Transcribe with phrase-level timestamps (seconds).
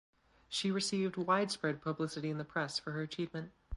[0.49, 3.51] She received widespread publicity in the press for her achievement.